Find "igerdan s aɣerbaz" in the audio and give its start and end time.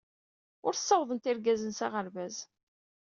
1.31-2.35